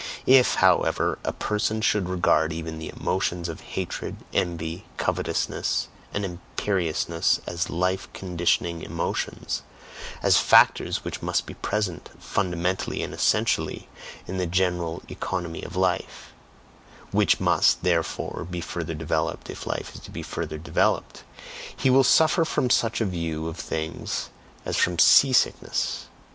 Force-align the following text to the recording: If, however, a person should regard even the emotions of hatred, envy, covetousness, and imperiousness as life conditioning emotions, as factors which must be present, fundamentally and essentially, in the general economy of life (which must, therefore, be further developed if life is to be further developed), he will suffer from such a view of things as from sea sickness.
If, 0.25 0.55
however, 0.55 1.19
a 1.23 1.31
person 1.31 1.79
should 1.79 2.09
regard 2.09 2.51
even 2.51 2.79
the 2.79 2.89
emotions 2.97 3.47
of 3.47 3.61
hatred, 3.61 4.15
envy, 4.33 4.83
covetousness, 4.97 5.89
and 6.11 6.25
imperiousness 6.25 7.39
as 7.45 7.69
life 7.69 8.11
conditioning 8.11 8.81
emotions, 8.81 9.61
as 10.23 10.37
factors 10.37 11.03
which 11.03 11.21
must 11.21 11.45
be 11.45 11.53
present, 11.53 12.09
fundamentally 12.17 13.03
and 13.03 13.13
essentially, 13.13 13.89
in 14.25 14.39
the 14.39 14.47
general 14.47 15.03
economy 15.07 15.61
of 15.61 15.75
life 15.75 16.33
(which 17.11 17.39
must, 17.39 17.83
therefore, 17.83 18.47
be 18.49 18.59
further 18.59 18.95
developed 18.95 19.51
if 19.51 19.67
life 19.67 19.93
is 19.93 19.99
to 20.01 20.09
be 20.09 20.23
further 20.23 20.57
developed), 20.57 21.21
he 21.77 21.91
will 21.91 22.03
suffer 22.03 22.43
from 22.43 22.71
such 22.71 23.01
a 23.01 23.05
view 23.05 23.47
of 23.47 23.57
things 23.57 24.31
as 24.65 24.77
from 24.77 24.97
sea 24.97 25.31
sickness. 25.31 26.07